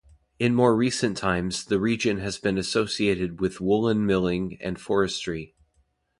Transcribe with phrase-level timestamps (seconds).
[0.39, 5.53] In more recent times the region has been associated with woollen milling and forestry.